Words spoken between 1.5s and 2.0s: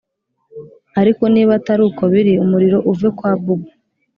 atari